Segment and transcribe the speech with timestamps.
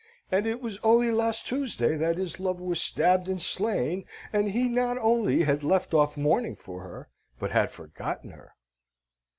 [0.31, 4.67] And it was only last Tuesday that his love was stabbed and slain, and he
[4.67, 8.55] not only had left off mourning for her, but had forgotten her!